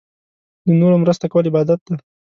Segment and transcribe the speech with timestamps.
[0.65, 1.95] د نورو مرسته کول عبادت دی.